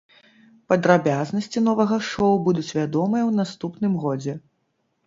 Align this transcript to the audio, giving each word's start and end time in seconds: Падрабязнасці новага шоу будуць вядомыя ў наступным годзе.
Падрабязнасці 0.71 1.63
новага 1.67 2.01
шоу 2.09 2.33
будуць 2.49 2.67
вядомыя 2.81 3.23
ў 3.25 3.31
наступным 3.43 3.93
годзе. 4.07 4.33